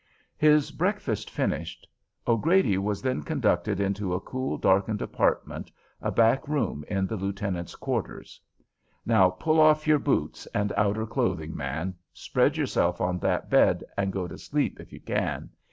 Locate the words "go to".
14.11-14.39